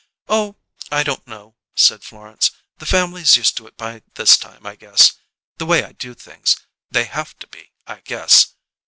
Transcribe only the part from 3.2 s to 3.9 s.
used to it